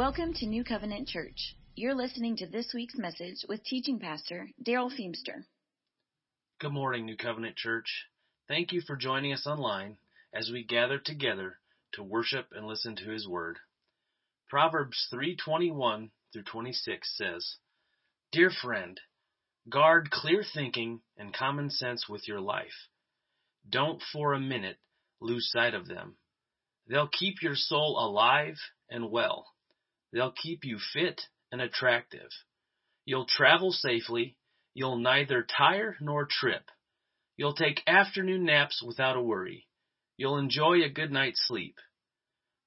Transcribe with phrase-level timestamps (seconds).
[0.00, 1.54] Welcome to New Covenant Church.
[1.74, 5.44] You're listening to this week's message with teaching pastor Darrell Feemster.
[6.58, 8.06] Good morning, New Covenant Church.
[8.48, 9.98] Thank you for joining us online
[10.34, 11.58] as we gather together
[11.92, 13.58] to worship and listen to His Word.
[14.48, 17.58] Proverbs 3:21 through 26 says,
[18.32, 18.98] "Dear friend,
[19.68, 22.88] guard clear thinking and common sense with your life.
[23.68, 24.78] Don't for a minute
[25.20, 26.16] lose sight of them.
[26.86, 29.52] They'll keep your soul alive and well.
[30.12, 31.20] They'll keep you fit
[31.52, 32.30] and attractive.
[33.04, 34.36] You'll travel safely.
[34.74, 36.70] You'll neither tire nor trip.
[37.36, 39.66] You'll take afternoon naps without a worry.
[40.16, 41.76] You'll enjoy a good night's sleep.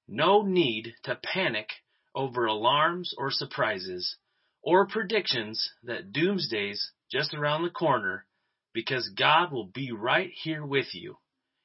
[0.07, 1.69] No need to panic
[2.15, 4.17] over alarms or surprises
[4.61, 8.25] or predictions that doomsday's just around the corner
[8.73, 11.17] because God will be right here with you.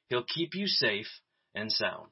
[0.09, 1.07] He'll keep you safe
[1.55, 2.11] and sound.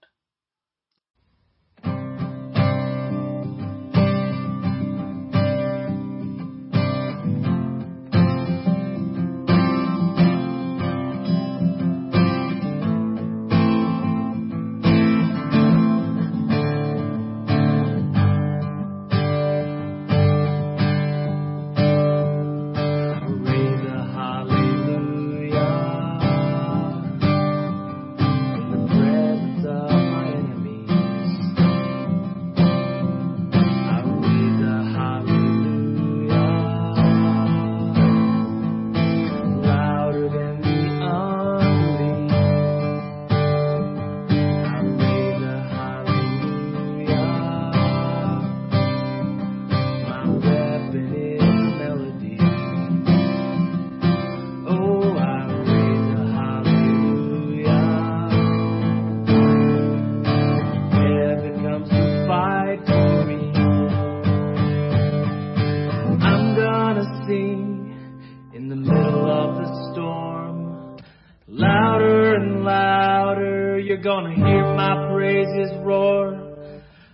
[73.97, 76.35] You're gonna hear my praises roar.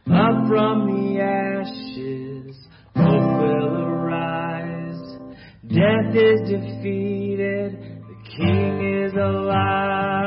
[0.05, 5.17] Up from the ashes, hope will arise.
[5.65, 10.22] Death is defeated, the King is alive.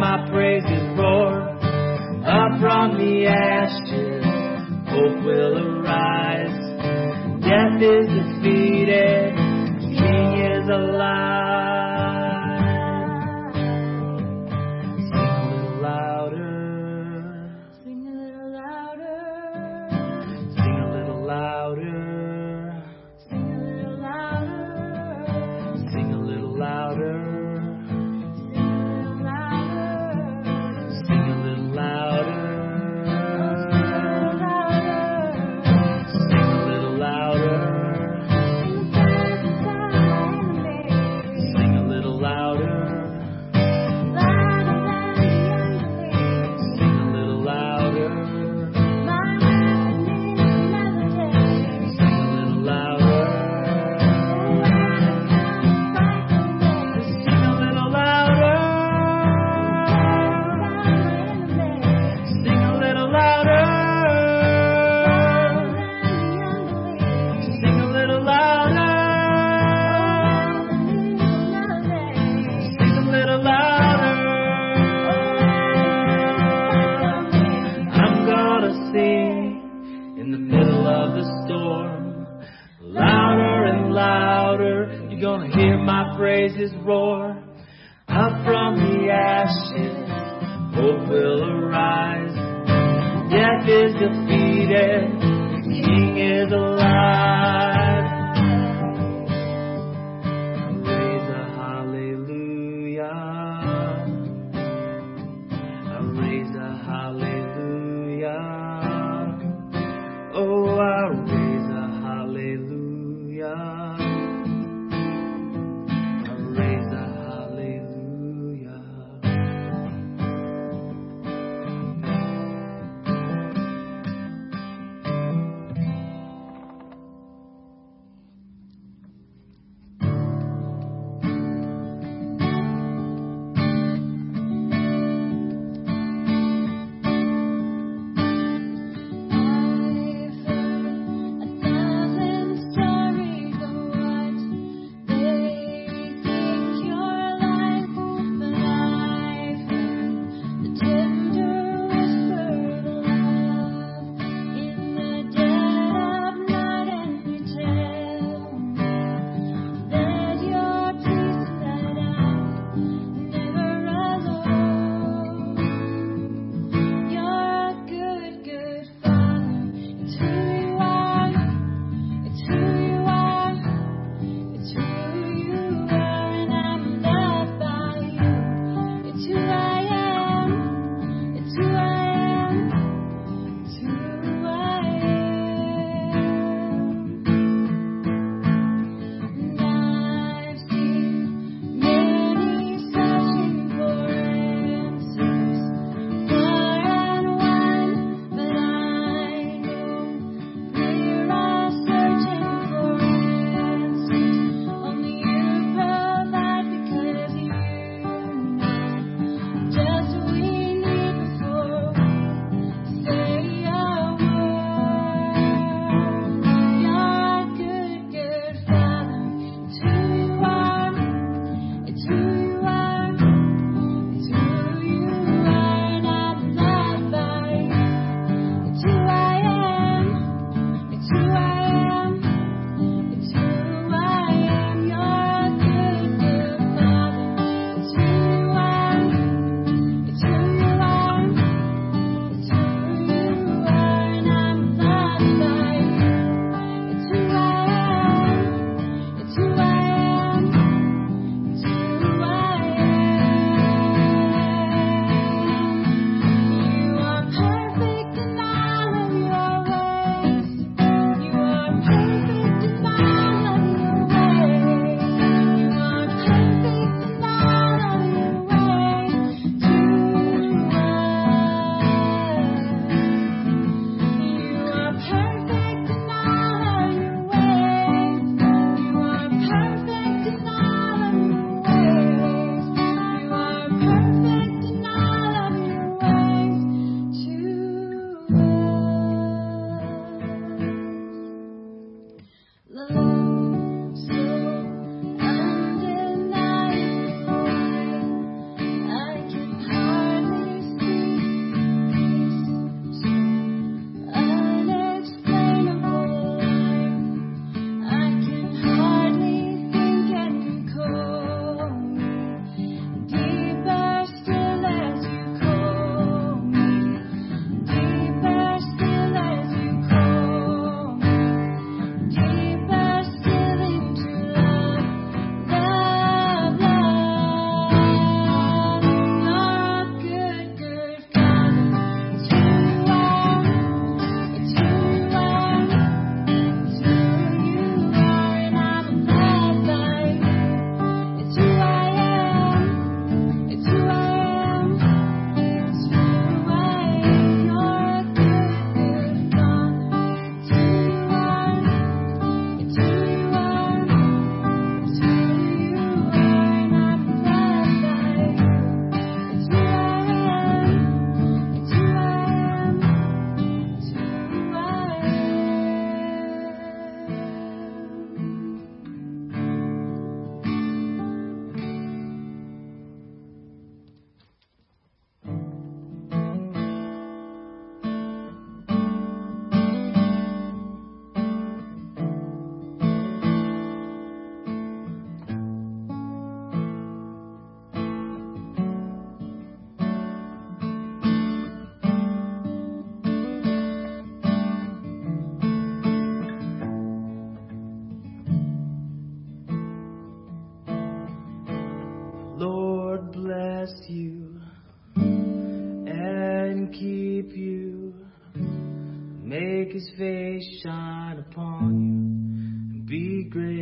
[0.00, 1.42] My praises roar.
[2.24, 4.24] Up from the ashes,
[4.88, 6.56] hope will arise.
[7.44, 8.59] Death is defeated,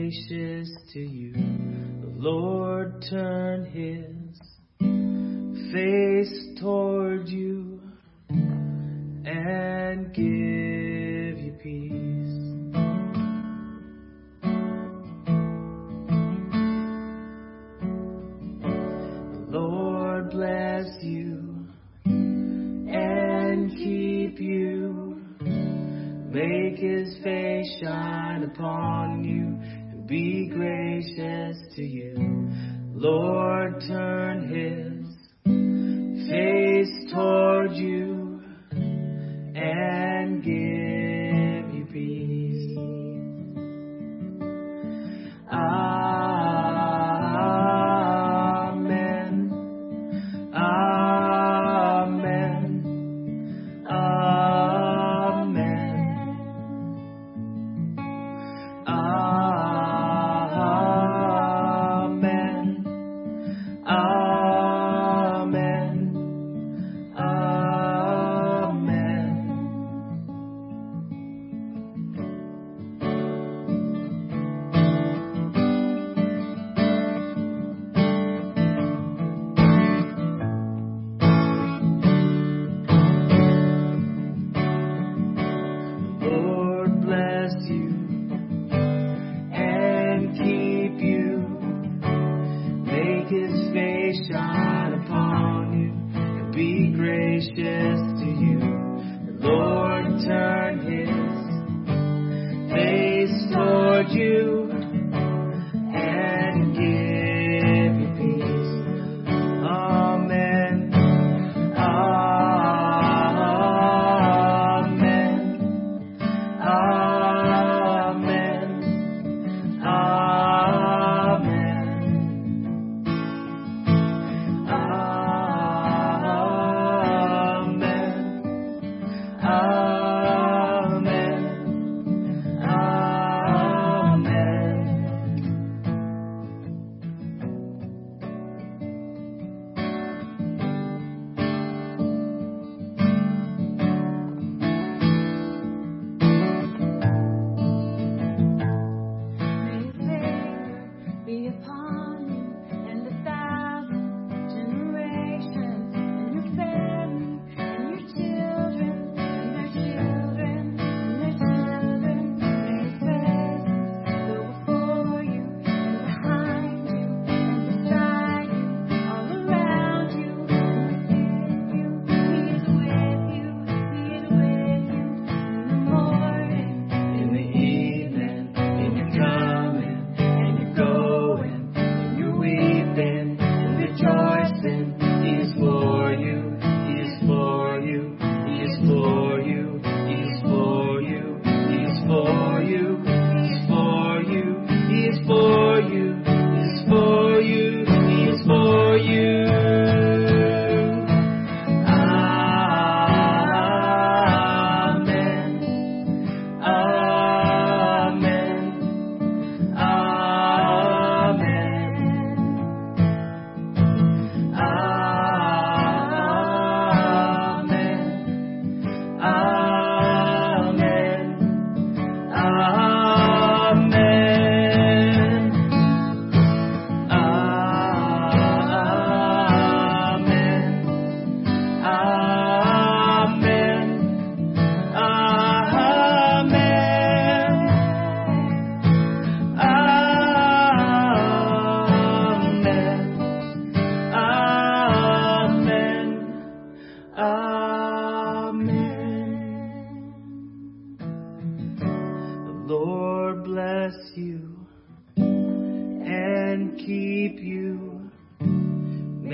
[0.08, 2.57] gracious to you, the Lord.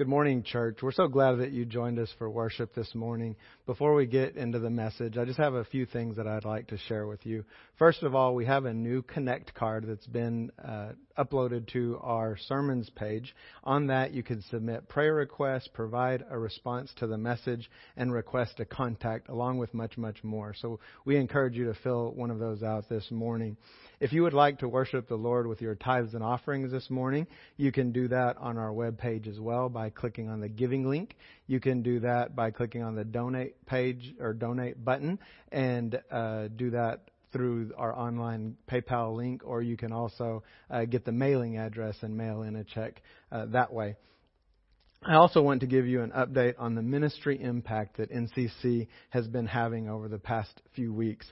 [0.00, 0.78] Good morning, church.
[0.80, 3.36] We're so glad that you joined us for worship this morning.
[3.66, 6.68] Before we get into the message, I just have a few things that I'd like
[6.68, 7.44] to share with you.
[7.78, 12.36] First of all, we have a new Connect card that's been uh, uploaded to our
[12.48, 13.34] sermons page.
[13.64, 18.60] On that, you can submit prayer requests, provide a response to the message, and request
[18.60, 20.54] a contact, along with much, much more.
[20.54, 23.56] So we encourage you to fill one of those out this morning.
[24.00, 27.26] If you would like to worship the Lord with your tithes and offerings this morning,
[27.56, 30.88] you can do that on our web page as well by clicking on the giving
[30.88, 31.16] link.
[31.46, 35.18] You can do that by clicking on the donate page or donate button
[35.52, 41.04] and uh, do that through our online PayPal link, or you can also uh, get
[41.04, 43.96] the mailing address and mail in a check uh, that way.
[45.02, 49.26] I also want to give you an update on the ministry impact that NCC has
[49.26, 51.26] been having over the past few weeks.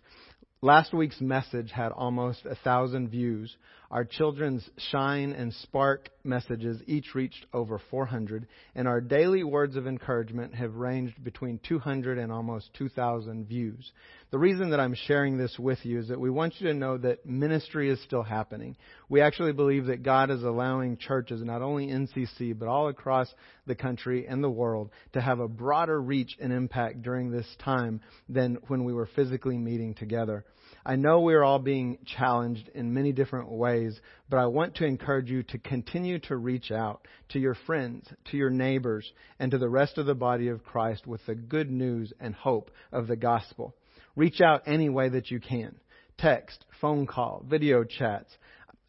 [0.62, 3.54] Last week's message had almost a thousand views.
[3.90, 9.86] Our children's Shine and Spark messages each reached over 400, and our daily words of
[9.86, 13.90] encouragement have ranged between 200 and almost 2,000 views.
[14.30, 16.98] The reason that I'm sharing this with you is that we want you to know
[16.98, 18.76] that ministry is still happening.
[19.08, 23.32] We actually believe that God is allowing churches, not only NCC, but all across
[23.66, 28.02] the country and the world, to have a broader reach and impact during this time
[28.28, 30.44] than when we were physically meeting together.
[30.88, 35.28] I know we're all being challenged in many different ways, but I want to encourage
[35.28, 39.68] you to continue to reach out to your friends, to your neighbors, and to the
[39.68, 43.74] rest of the body of Christ with the good news and hope of the gospel.
[44.16, 45.74] Reach out any way that you can.
[46.16, 48.34] Text, phone call, video chats.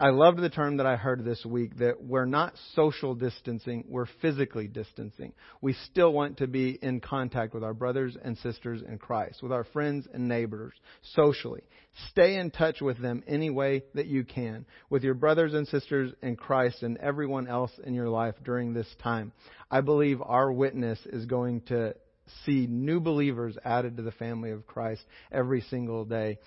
[0.01, 4.06] I loved the term that I heard this week that we're not social distancing, we're
[4.22, 5.34] physically distancing.
[5.60, 9.51] We still want to be in contact with our brothers and sisters in Christ, with
[9.51, 11.63] our friends and neighbors, socially.
[12.12, 16.13] Stay in touch with them any way that you can, with your brothers and sisters
[16.22, 19.34] in Christ and everyone else in your life during this time.
[19.70, 21.94] I believe our witness is going to
[22.46, 26.39] see new believers added to the family of Christ every single day.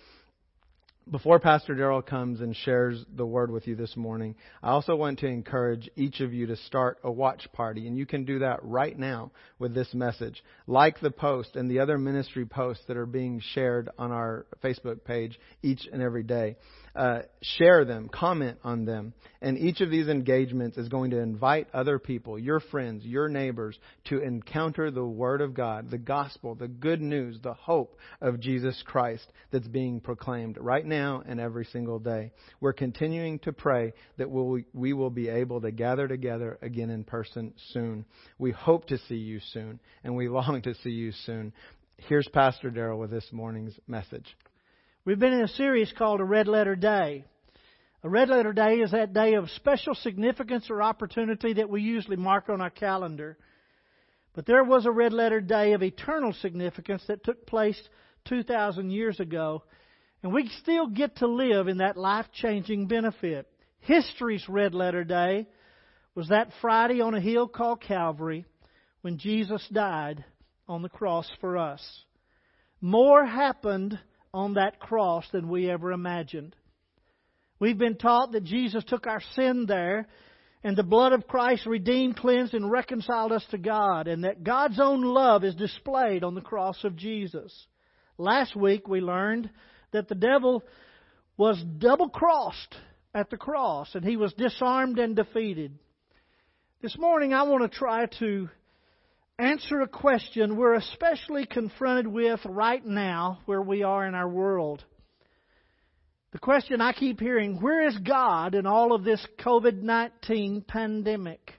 [1.10, 5.18] Before Pastor Darrell comes and shares the word with you this morning, I also want
[5.18, 8.60] to encourage each of you to start a watch party, and you can do that
[8.62, 10.44] right now with this message.
[10.68, 15.02] Like the post and the other ministry posts that are being shared on our Facebook
[15.04, 16.56] page each and every day.
[16.94, 21.66] Uh, share them, comment on them, and each of these engagements is going to invite
[21.72, 26.68] other people, your friends, your neighbors, to encounter the Word of God, the gospel, the
[26.68, 31.98] good news, the hope of Jesus Christ that's being proclaimed right now and every single
[31.98, 32.30] day.
[32.60, 37.04] We're continuing to pray that we'll, we will be able to gather together again in
[37.04, 38.04] person soon.
[38.38, 41.54] We hope to see you soon, and we long to see you soon.
[41.96, 44.36] Here's Pastor Darrell with this morning's message.
[45.04, 47.24] We've been in a series called A Red Letter Day.
[48.04, 52.14] A Red Letter Day is that day of special significance or opportunity that we usually
[52.14, 53.36] mark on our calendar.
[54.32, 57.80] But there was a Red Letter Day of eternal significance that took place
[58.26, 59.64] 2,000 years ago,
[60.22, 63.48] and we still get to live in that life changing benefit.
[63.80, 65.48] History's Red Letter Day
[66.14, 68.44] was that Friday on a hill called Calvary
[69.00, 70.24] when Jesus died
[70.68, 71.82] on the cross for us.
[72.80, 73.98] More happened
[74.34, 76.56] on that cross than we ever imagined.
[77.58, 80.08] We've been taught that Jesus took our sin there,
[80.64, 84.80] and the blood of Christ redeemed, cleansed, and reconciled us to God, and that God's
[84.80, 87.52] own love is displayed on the cross of Jesus.
[88.16, 89.50] Last week we learned
[89.92, 90.62] that the devil
[91.36, 92.74] was double crossed
[93.14, 95.78] at the cross, and he was disarmed and defeated.
[96.80, 98.48] This morning I want to try to
[99.38, 104.84] answer a question we're especially confronted with right now where we are in our world.
[106.32, 111.52] The question I keep hearing where is God in all of this COVID 19 pandemic?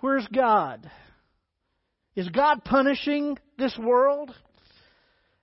[0.00, 0.88] Where's God?
[2.14, 4.34] Is God punishing this world?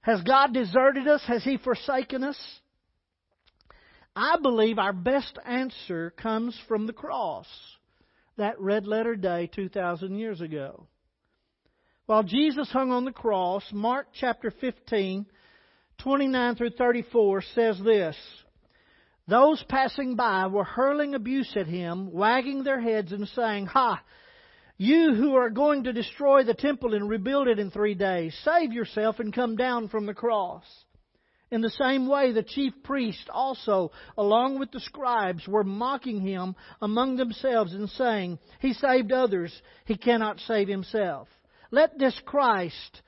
[0.01, 1.21] Has God deserted us?
[1.27, 2.37] Has He forsaken us?
[4.15, 7.47] I believe our best answer comes from the cross
[8.37, 10.87] that red letter day 2,000 years ago.
[12.05, 15.25] While Jesus hung on the cross, Mark chapter 15,
[15.97, 18.15] 29 through 34 says this
[19.27, 24.01] Those passing by were hurling abuse at him, wagging their heads and saying, Ha!
[24.77, 28.73] You who are going to destroy the temple and rebuild it in three days, save
[28.73, 30.63] yourself and come down from the cross.
[31.55, 36.53] In the same way, the chief priests also, along with the scribes, were mocking him
[36.81, 39.53] among themselves and saying, He saved others,
[39.85, 41.29] he cannot save himself.
[41.71, 43.01] Let this Christ,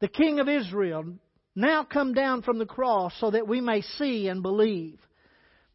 [0.00, 1.14] the King of Israel,
[1.54, 5.00] now come down from the cross so that we may see and believe.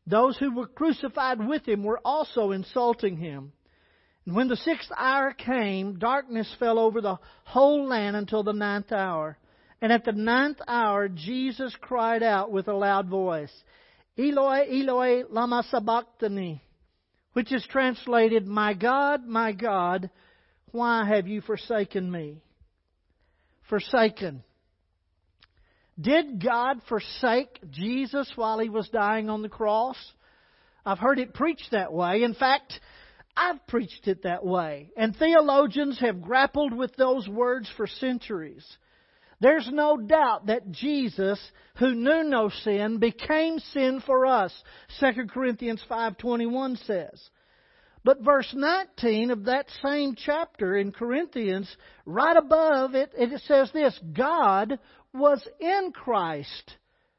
[0.05, 3.51] Those who were crucified with him were also insulting him.
[4.27, 8.91] And when the sixth hour came, darkness fell over the whole land until the ninth
[8.91, 9.39] hour.
[9.81, 13.51] And at the ninth hour, Jesus cried out with a loud voice,
[14.17, 16.61] Eloi, Eloi, lama sabachthani,
[17.33, 20.09] which is translated, My God, my God,
[20.71, 22.41] why have you forsaken me?
[23.69, 24.43] Forsaken.
[25.99, 29.97] Did God forsake Jesus while he was dying on the cross?
[30.85, 32.23] I've heard it preached that way.
[32.23, 32.79] In fact,
[33.35, 34.89] I've preached it that way.
[34.97, 38.65] And theologians have grappled with those words for centuries.
[39.41, 41.39] There's no doubt that Jesus,
[41.77, 44.53] who knew no sin, became sin for us.
[44.99, 47.29] 2 Corinthians 5:21 says.
[48.03, 51.75] But verse 19 of that same chapter in Corinthians,
[52.05, 54.79] right above it, it says this God
[55.13, 56.77] was in Christ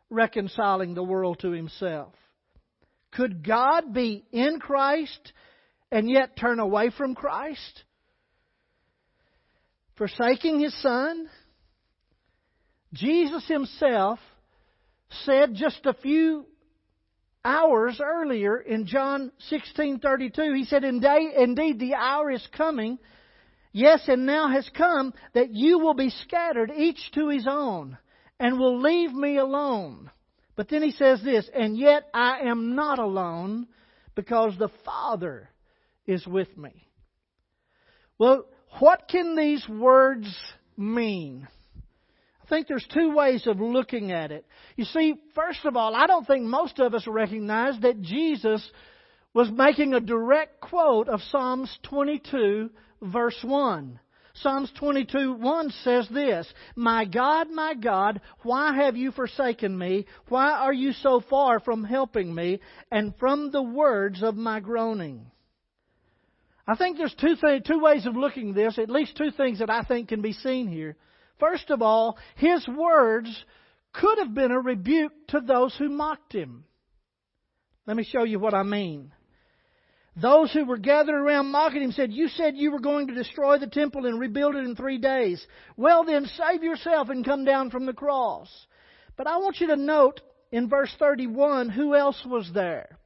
[0.09, 2.15] reconciling the world to himself.
[3.13, 5.33] Could God be in Christ
[5.91, 7.85] and yet turn away from Christ?
[9.97, 11.29] Forsaking his Son?
[12.93, 14.19] Jesus himself
[15.25, 16.47] said just a few
[17.45, 22.99] hours earlier in John 16:32 he said indeed the hour is coming
[23.73, 27.99] yes and now has come that you will be scattered each to his own
[28.39, 30.11] and will leave me alone.
[30.55, 33.67] But then he says this and yet I am not alone
[34.15, 35.49] because the Father
[36.07, 36.87] is with me.
[38.19, 38.47] Well
[38.79, 40.29] what can these words
[40.77, 41.49] mean
[42.53, 44.45] think there's two ways of looking at it.
[44.77, 48.63] You see, first of all, I don't think most of us recognize that Jesus
[49.33, 52.69] was making a direct quote of Psalms 22,
[53.01, 53.99] verse 1.
[54.35, 60.05] Psalms 22, 1 says this, My God, my God, why have you forsaken me?
[60.29, 62.61] Why are you so far from helping me
[62.91, 65.27] and from the words of my groaning?
[66.67, 69.61] I think there's two, th- two ways of looking at this, at least two things
[69.61, 70.97] that I think can be seen here.
[71.43, 73.45] First of all, his words
[73.93, 76.63] could have been a rebuke to those who mocked him.
[77.85, 79.11] Let me show you what I mean.
[80.15, 83.59] Those who were gathered around mocking him said, You said you were going to destroy
[83.59, 85.45] the temple and rebuild it in three days.
[85.77, 88.49] Well, then, save yourself and come down from the cross.
[89.17, 90.21] But I want you to note
[90.53, 93.01] in verse 31 who else was there.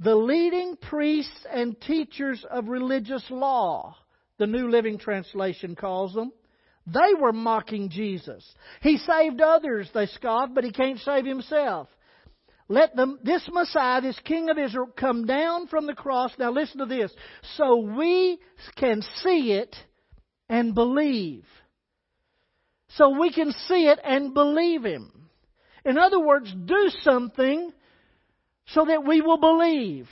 [0.00, 3.94] The leading priests and teachers of religious law,
[4.38, 6.32] the New Living Translation calls them.
[6.86, 8.44] They were mocking Jesus.
[8.82, 11.88] He saved others, they scoffed, but he can't save himself.
[12.68, 16.30] Let them, this Messiah, this King of Israel, come down from the cross.
[16.38, 17.12] Now listen to this.
[17.56, 18.38] So we
[18.76, 19.74] can see it
[20.48, 21.44] and believe.
[22.90, 25.10] So we can see it and believe Him.
[25.84, 27.72] In other words, do something
[28.66, 30.08] so that we will believe.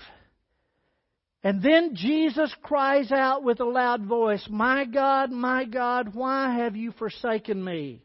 [1.45, 6.75] And then Jesus cries out with a loud voice, My God, my God, why have
[6.75, 8.03] you forsaken me?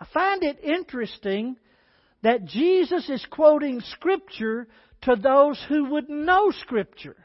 [0.00, 1.56] I find it interesting
[2.22, 4.68] that Jesus is quoting Scripture
[5.02, 7.16] to those who would know Scripture.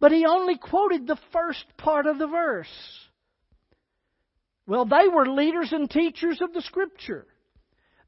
[0.00, 2.66] But he only quoted the first part of the verse.
[4.66, 7.26] Well, they were leaders and teachers of the Scripture.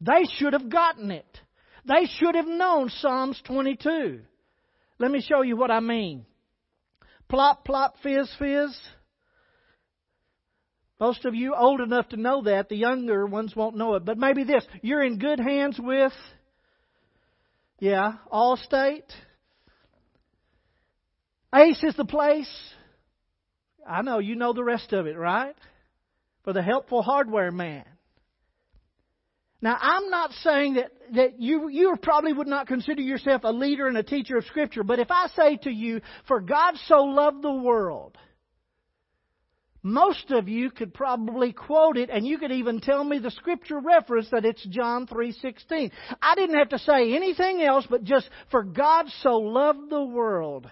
[0.01, 1.41] They should have gotten it.
[1.87, 4.21] They should have known Psalms 22.
[4.99, 6.27] Let me show you what I mean.
[7.29, 8.79] Plop, plop, fizz, fizz.
[10.99, 12.69] Most of you old enough to know that.
[12.69, 14.05] The younger ones won't know it.
[14.05, 14.65] But maybe this.
[14.81, 16.13] You're in good hands with,
[17.79, 19.11] yeah, Allstate.
[21.55, 22.51] Ace is the place.
[23.87, 25.55] I know you know the rest of it, right?
[26.45, 27.85] For the helpful hardware man.
[29.63, 33.89] Now, I'm not saying that, that you, you probably would not consider yourself a leader
[33.89, 37.43] and a teacher of Scripture, but if I say to you, for God so loved
[37.43, 38.19] the world,
[39.87, 43.79] most of you could probably quote it and you could even tell me the scripture
[43.79, 45.93] reference that it's John 3:16.
[46.21, 50.69] I didn't have to say anything else but just for God so loved the world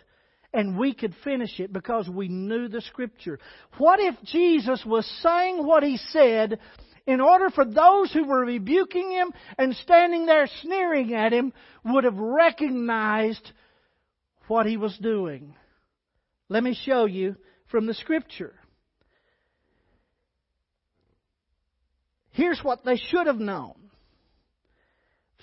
[0.52, 3.38] and we could finish it because we knew the scripture.
[3.78, 6.58] What if Jesus was saying what he said
[7.06, 11.52] in order for those who were rebuking him and standing there sneering at him
[11.84, 13.52] would have recognized
[14.48, 15.54] what he was doing.
[16.48, 17.36] Let me show you
[17.66, 18.54] from the scripture.
[22.30, 23.74] Here's what they should have known.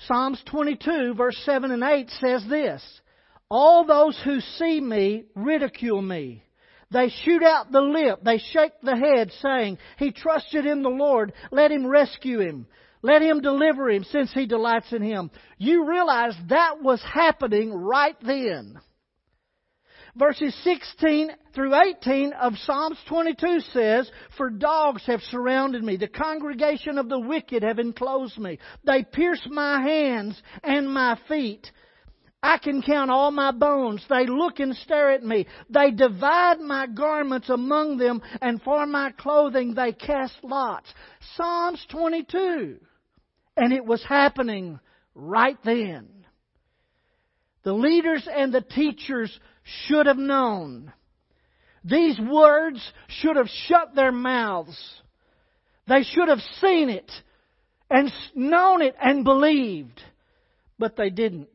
[0.07, 2.83] Psalms 22 verse 7 and 8 says this,
[3.49, 6.43] All those who see me ridicule me.
[6.91, 8.19] They shoot out the lip.
[8.23, 11.33] They shake the head, saying, He trusted in the Lord.
[11.51, 12.67] Let Him rescue him.
[13.01, 15.31] Let Him deliver him, since He delights in Him.
[15.57, 18.79] You realize that was happening right then.
[20.15, 26.97] Verses 16 through 18 of Psalms 22 says, For dogs have surrounded me, the congregation
[26.97, 28.59] of the wicked have enclosed me.
[28.83, 31.71] They pierce my hands and my feet.
[32.43, 34.03] I can count all my bones.
[34.09, 35.45] They look and stare at me.
[35.69, 40.87] They divide my garments among them, and for my clothing they cast lots.
[41.35, 42.79] Psalms 22.
[43.57, 44.79] And it was happening
[45.13, 46.07] right then.
[47.63, 49.39] The leaders and the teachers
[49.85, 50.91] should have known.
[51.83, 54.77] These words should have shut their mouths.
[55.87, 57.11] They should have seen it
[57.89, 60.01] and known it and believed,
[60.79, 61.49] but they didn't.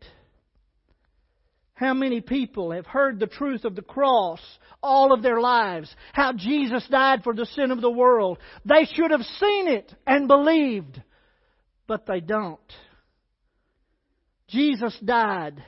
[1.76, 4.40] How many people have heard the truth of the cross
[4.82, 5.94] all of their lives?
[6.14, 8.38] How Jesus died for the sin of the world.
[8.64, 11.02] They should have seen it and believed,
[11.86, 12.58] but they don't.
[14.48, 15.62] Jesus died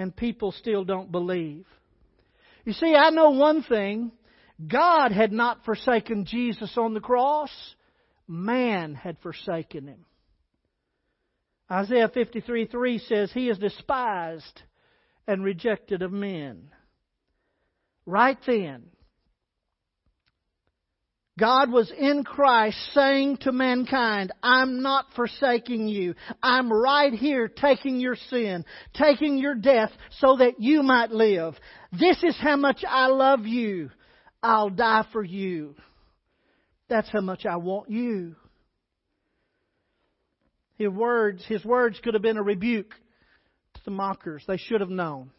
[0.00, 1.64] and people still don't believe.
[2.64, 4.10] You see, I know one thing.
[4.66, 7.52] God had not forsaken Jesus on the cross.
[8.26, 10.06] Man had forsaken him.
[11.70, 14.62] Isaiah 53 3 says, He is despised
[15.26, 16.70] and rejected of men.
[18.06, 18.84] Right then,
[21.38, 26.14] God was in Christ saying to mankind, I'm not forsaking you.
[26.42, 31.54] I'm right here taking your sin, taking your death so that you might live.
[31.90, 33.90] This is how much I love you.
[34.42, 35.74] I'll die for you.
[36.88, 38.36] That's how much I want you.
[40.76, 42.94] His words, his words could have been a rebuke
[43.84, 44.44] the mockers.
[44.46, 45.30] They should have known.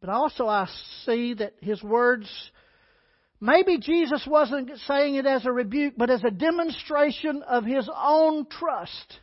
[0.00, 0.68] But also I
[1.04, 2.28] see that his words
[3.40, 8.46] Maybe Jesus wasn't saying it as a rebuke, but as a demonstration of his own
[8.46, 9.20] trust.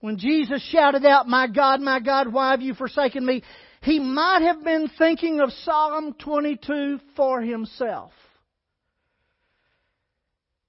[0.00, 3.42] When Jesus shouted out, My God, my God, why have you forsaken me?
[3.80, 8.12] He might have been thinking of Psalm 22 for himself.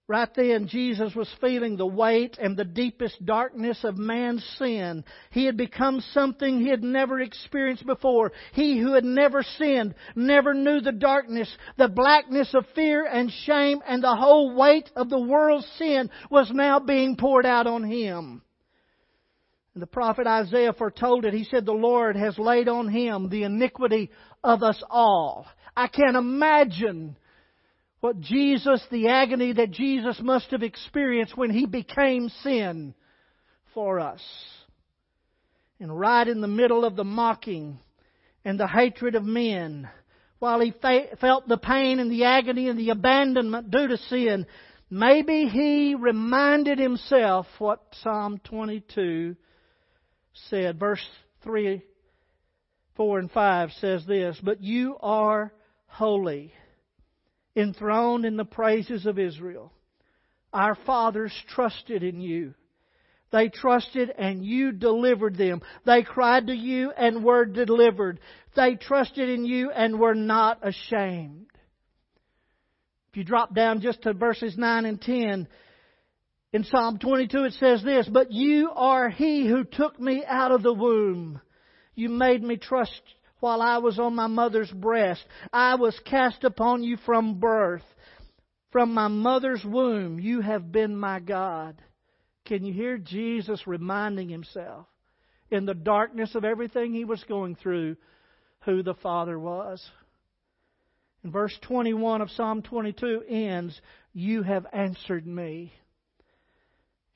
[0.09, 5.03] Right then, Jesus was feeling the weight and the deepest darkness of man's sin.
[5.31, 8.31] He had become something he had never experienced before.
[8.53, 13.81] He who had never sinned never knew the darkness, the blackness of fear and shame,
[13.85, 18.41] and the whole weight of the world's sin was now being poured out on him.
[19.73, 21.33] And the prophet Isaiah foretold it.
[21.33, 24.09] He said, The Lord has laid on him the iniquity
[24.41, 25.47] of us all.
[25.75, 27.17] I can't imagine
[27.99, 32.93] what Jesus, the agony that Jesus must have experienced when he became sin
[33.73, 34.21] for us.
[35.79, 37.79] And right in the middle of the mocking
[38.45, 39.89] and the hatred of men,
[40.39, 44.45] while he fa- felt the pain and the agony and the abandonment due to sin,
[44.89, 49.35] maybe he reminded himself what Psalm 22
[50.49, 50.79] said.
[50.79, 51.05] Verse
[51.43, 51.81] 3,
[52.95, 55.51] 4, and 5 says this, But you are
[55.87, 56.53] holy
[57.57, 59.73] enthroned in the praises of Israel.
[60.53, 62.53] Our fathers trusted in you.
[63.31, 65.61] They trusted and you delivered them.
[65.85, 68.19] They cried to you and were delivered.
[68.55, 71.47] They trusted in you and were not ashamed.
[73.09, 75.47] If you drop down just to verses 9 and 10,
[76.53, 80.63] in Psalm 22 it says this, But you are he who took me out of
[80.63, 81.41] the womb.
[81.95, 83.01] You made me trust
[83.39, 85.23] while I was on my mother's breast.
[85.53, 87.83] I was cast upon you from birth.
[88.71, 91.81] From my mother's womb, you have been my God.
[92.45, 94.87] Can you hear Jesus reminding himself
[95.49, 97.97] in the darkness of everything he was going through
[98.61, 99.85] who the Father was?
[101.23, 103.79] And verse 21 of Psalm 22 ends,
[104.13, 105.73] You have answered me.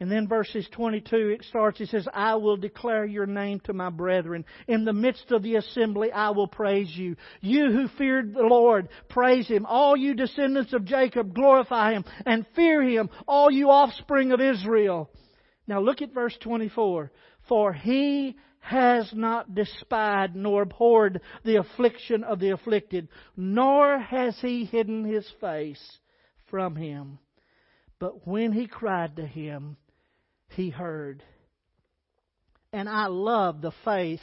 [0.01, 3.91] And then verses 22, it starts, it says, I will declare your name to my
[3.91, 4.45] brethren.
[4.67, 7.17] In the midst of the assembly, I will praise you.
[7.39, 9.67] You who feared the Lord, praise him.
[9.67, 13.11] All you descendants of Jacob, glorify him and fear him.
[13.27, 15.11] All you offspring of Israel.
[15.67, 17.11] Now look at verse 24.
[17.47, 24.65] For he has not despised nor abhorred the affliction of the afflicted, nor has he
[24.65, 25.99] hidden his face
[26.49, 27.19] from him.
[27.99, 29.77] But when he cried to him,
[30.55, 31.23] he heard.
[32.73, 34.21] And I love the faith,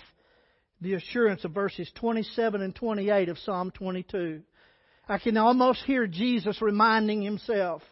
[0.80, 4.42] the assurance of verses 27 and 28 of Psalm 22.
[5.08, 7.82] I can almost hear Jesus reminding himself,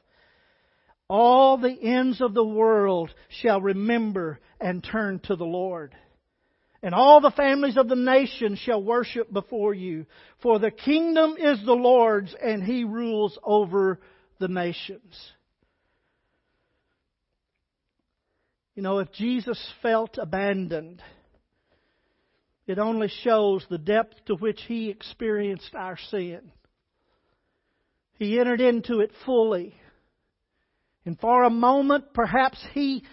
[1.09, 5.94] all the ends of the world shall remember and turn to the Lord.
[6.83, 10.07] And all the families of the nations shall worship before you.
[10.42, 14.01] For the kingdom is the Lord's and he rules over
[14.38, 15.33] the nations.
[18.77, 21.03] You know, if Jesus felt abandoned,
[22.67, 26.51] It only shows the depth to which he experienced our sin.
[28.19, 29.75] He entered into it fully.
[31.05, 33.05] And for a moment, perhaps he,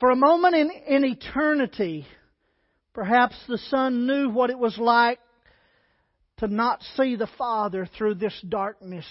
[0.00, 2.04] for a moment in, in eternity,
[2.94, 5.20] perhaps the Son knew what it was like
[6.38, 9.06] to not see the Father through this darkness.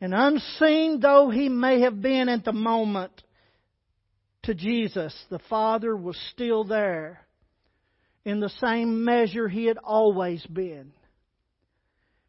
[0.00, 3.12] And unseen though he may have been at the moment,
[4.44, 7.20] to Jesus, the Father was still there
[8.24, 10.92] in the same measure He had always been.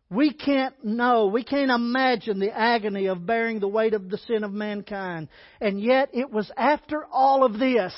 [0.10, 4.44] We can't know, we can't imagine the agony of bearing the weight of the sin
[4.44, 5.30] of mankind.
[5.62, 7.94] And yet it was after all of this,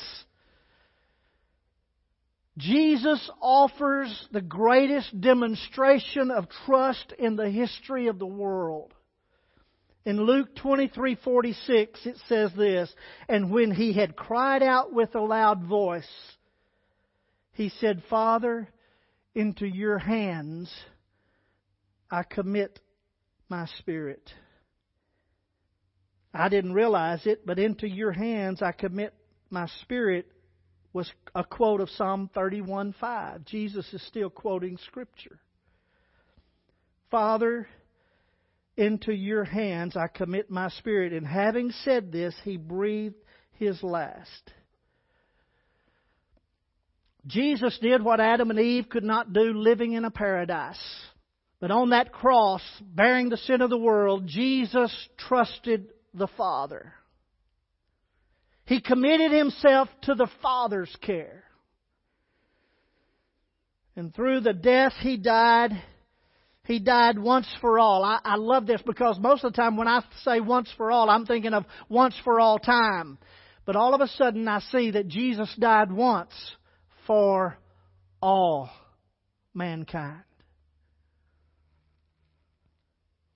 [2.55, 8.93] Jesus offers the greatest demonstration of trust in the history of the world.
[10.05, 12.93] In Luke 23:46 it says this,
[13.29, 16.37] and when he had cried out with a loud voice,
[17.53, 18.67] he said, "Father,
[19.33, 20.73] into your hands
[22.11, 22.79] I commit
[23.47, 24.33] my spirit."
[26.33, 29.13] I didn't realize it, but into your hands I commit
[29.49, 30.31] my spirit
[30.91, 33.45] was a quote of Psalm 31:5.
[33.45, 35.39] Jesus is still quoting scripture.
[37.09, 37.67] Father,
[38.75, 41.13] into your hands I commit my spirit.
[41.13, 43.15] And having said this, he breathed
[43.53, 44.51] his last.
[47.25, 50.81] Jesus did what Adam and Eve could not do living in a paradise.
[51.59, 56.93] But on that cross, bearing the sin of the world, Jesus trusted the Father.
[58.65, 61.43] He committed himself to the Father's care.
[63.95, 65.71] And through the death he died,
[66.65, 68.03] he died once for all.
[68.05, 71.09] I, I love this because most of the time when I say once for all,
[71.09, 73.17] I'm thinking of once for all time.
[73.65, 76.31] But all of a sudden I see that Jesus died once
[77.05, 77.57] for
[78.21, 78.69] all
[79.53, 80.23] mankind.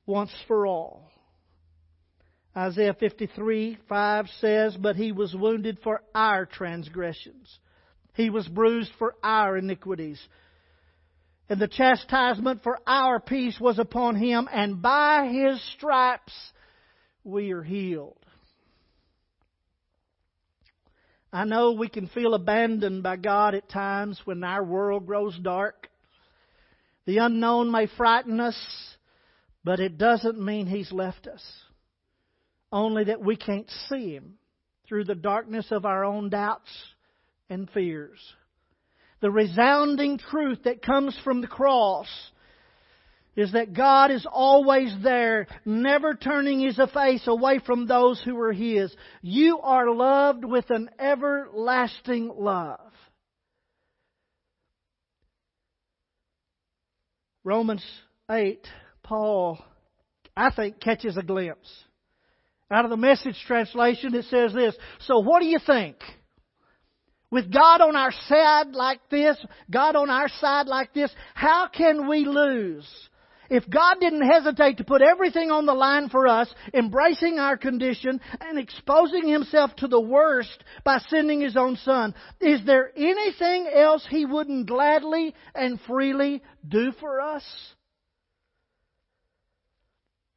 [0.05, 1.11] Once for all.
[2.55, 7.59] Isaiah 53 5 says, But he was wounded for our transgressions,
[8.13, 10.19] he was bruised for our iniquities.
[11.49, 16.33] And the chastisement for our peace was upon him, and by his stripes
[17.23, 18.17] we are healed.
[21.31, 25.88] I know we can feel abandoned by God at times when our world grows dark.
[27.05, 28.57] The unknown may frighten us,
[29.63, 31.43] but it doesn't mean He's left us.
[32.71, 34.36] Only that we can't see Him
[34.88, 36.69] through the darkness of our own doubts
[37.49, 38.19] and fears
[39.21, 42.08] the resounding truth that comes from the cross
[43.36, 48.51] is that God is always there, never turning His face away from those who are
[48.51, 48.93] His.
[49.21, 52.80] You are loved with an everlasting love.
[57.43, 57.86] Romans
[58.30, 58.67] 8,
[59.03, 59.63] Paul,
[60.36, 61.71] I think, catches a glimpse.
[62.69, 65.95] Out of the message translation, it says this So, what do you think?
[67.29, 69.37] With God on our side like this,
[69.69, 72.87] God on our side like this, how can we lose?
[73.49, 78.19] If God didn't hesitate to put everything on the line for us, embracing our condition
[78.41, 84.05] and exposing Himself to the worst by sending His own Son, is there anything else
[84.09, 87.43] He wouldn't gladly and freely do for us?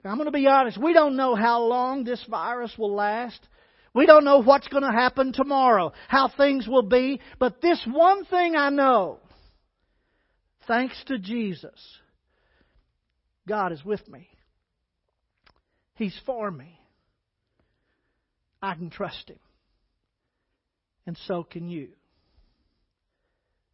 [0.05, 3.40] I'm going to be honest, we don't know how long this virus will last.
[3.92, 8.24] We don't know what's going to happen tomorrow, how things will be, but this one
[8.24, 9.18] thing I know
[10.68, 11.81] thanks to Jesus,
[13.48, 14.29] God is with me.
[15.96, 16.79] He's for me.
[18.62, 19.38] I can trust Him.
[21.07, 21.88] And so can you.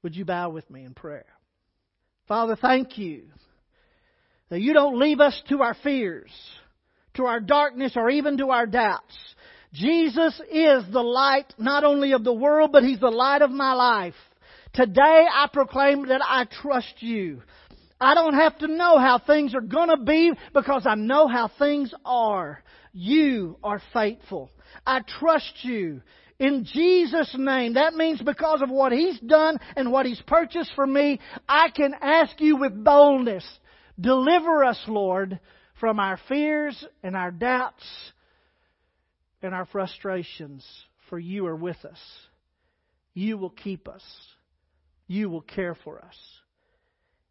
[0.02, 1.26] Would you bow with me in prayer?
[2.29, 3.24] Father, thank you
[4.48, 6.31] that you don't leave us to our fears,
[7.14, 9.16] to our darkness, or even to our doubts.
[9.72, 13.72] Jesus is the light not only of the world, but He's the light of my
[13.72, 14.14] life.
[14.72, 17.42] Today I proclaim that I trust you.
[18.00, 21.50] I don't have to know how things are going to be because I know how
[21.58, 22.62] things are.
[22.92, 24.50] You are faithful.
[24.87, 26.02] I trust you.
[26.38, 27.75] In Jesus' name.
[27.75, 31.94] That means because of what He's done and what He's purchased for me, I can
[32.00, 33.46] ask you with boldness,
[33.98, 35.40] deliver us, Lord,
[35.81, 37.85] from our fears and our doubts
[39.43, 40.67] and our frustrations,
[41.09, 41.99] for you are with us.
[43.15, 44.03] You will keep us.
[45.07, 46.17] You will care for us.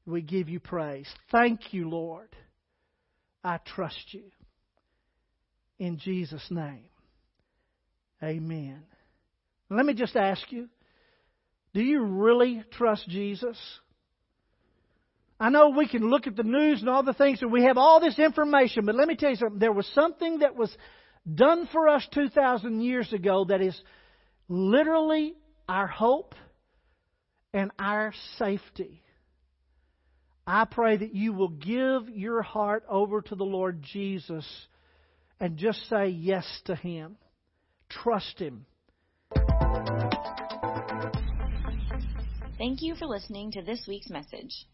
[0.06, 1.08] We give you praise.
[1.32, 2.30] Thank you, Lord.
[3.44, 4.24] I trust you.
[5.78, 6.86] In Jesus' name.
[8.24, 8.84] Amen.
[9.70, 10.70] Let me just ask you
[11.74, 13.58] Do you really trust Jesus?
[15.38, 17.78] I know we can look at the news and all the things, and we have
[17.78, 19.60] all this information, but let me tell you something.
[19.60, 20.76] There was something that was
[21.32, 23.80] done for us 2,000 years ago that is
[24.48, 25.34] literally
[25.68, 26.36] our hope
[27.54, 29.02] and our safety.
[30.46, 34.46] I pray that you will give your heart over to the Lord Jesus
[35.40, 37.18] and just say yes to Him.
[37.90, 38.66] Trust Him.
[42.58, 44.66] Thank you for listening to this week's message.